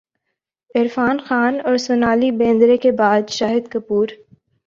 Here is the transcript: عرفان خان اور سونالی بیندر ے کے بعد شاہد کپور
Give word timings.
عرفان 0.75 1.17
خان 1.25 1.53
اور 1.65 1.77
سونالی 1.85 2.29
بیندر 2.39 2.69
ے 2.69 2.77
کے 2.83 2.91
بعد 3.01 3.23
شاہد 3.37 3.63
کپور 3.73 4.07